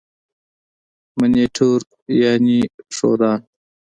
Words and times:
منیټور 1.17 1.79
یعني 2.21 2.59
ښودان. 2.95 3.39